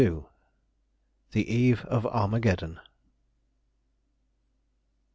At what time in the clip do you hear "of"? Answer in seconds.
1.85-2.07